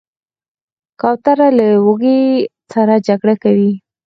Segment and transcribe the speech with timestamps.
[1.01, 2.21] کوتره له لوږې
[2.71, 3.71] سره جګړه کوي.